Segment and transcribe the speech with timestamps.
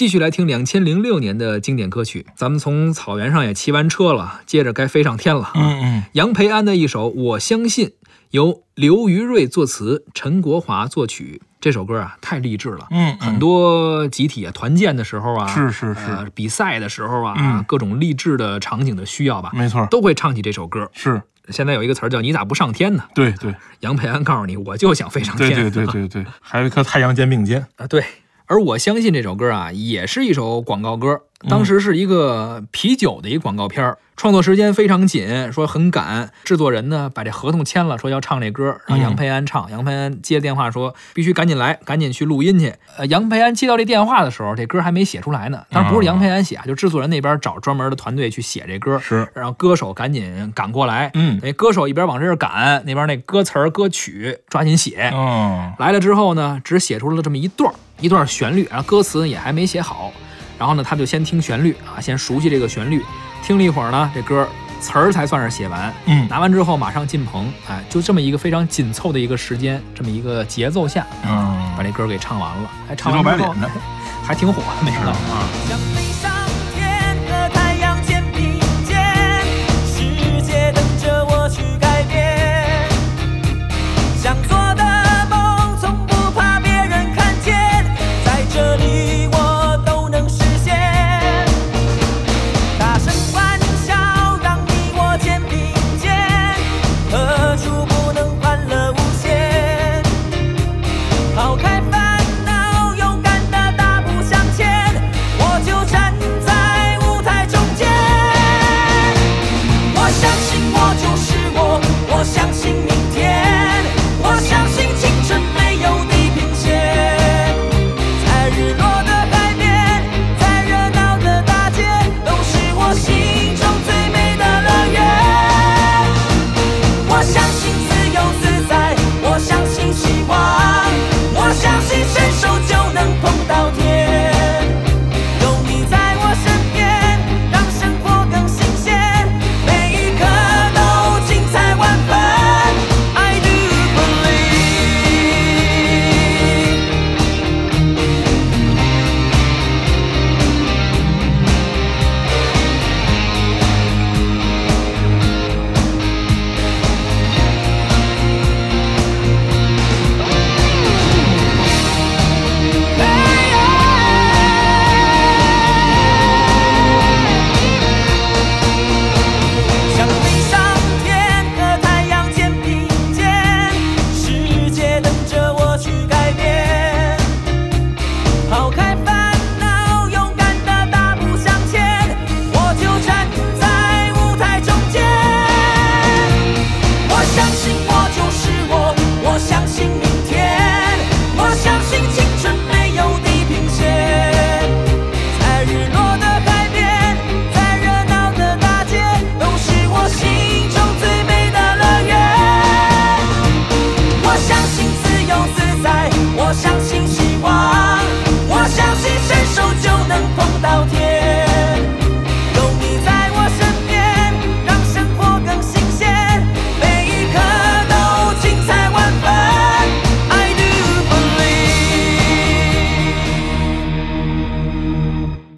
[0.00, 2.24] 继续来听两千零六年的经典歌曲。
[2.34, 5.50] 咱们从草原上也骑完车了，接着该飞上天了。
[5.54, 7.88] 嗯嗯，杨培安的一首《我相信》，
[8.30, 11.42] 由刘余瑞作词，陈国华作曲。
[11.60, 12.86] 这首歌啊，太励志了。
[12.90, 20.90] 嗯，很多集体啊团建的时候啊，是是是，呃，比赛的时候啊，嗯各种励志的场景的需要吧，没错，都会唱起这首歌。
[20.94, 21.20] 是，
[21.50, 25.50] 现在有一个词儿叫“你咋不上天呢对对？”杨培安告诉你，我就想飞上天。
[25.50, 27.66] 对对对对对，还有一颗太阳肩并肩。
[27.76, 28.02] 啊，对。
[28.50, 31.20] 而我相信这首歌啊，也是一首广告歌。
[31.48, 36.32] 当时是一个啤酒的一个广告片儿，创作时间非常紧，说很赶。
[36.42, 39.70] 制作人呢把这合同签了，说要唱这歌，让杨培安唱。
[39.70, 42.74] 杨培安接电话说必须赶紧来，赶紧去录音去。
[42.98, 45.62] 呃，杨培安接到这电话的时候，这歌还没写出来呢。
[45.70, 51.12] 当然不是杨培安写啊，就制作人那边找专门的团队去写这歌，是让歌手赶紧赶过来。
[51.14, 55.08] 嗯那歌手一边往这儿赶，那边那歌词儿歌曲抓紧写。
[55.14, 60.12] 嗯来了之后呢，只写出了这么一段儿一段旋律，然后歌词也还没写好。
[60.58, 63.02] 然后呢，他就先听旋律啊，先熟悉这个旋律。
[63.42, 64.46] 听了一会儿呢，这歌
[64.80, 65.92] 词儿才算是写完。
[66.06, 72.70] 嗯拿完之后马上进棚，哎，就这么一个非常紧凑的一个时间，这么一个节奏下，嗯，把这歌给唱完了。
[72.86, 73.54] 还，唱完之后
[74.22, 76.29] 还挺火，没想到啊。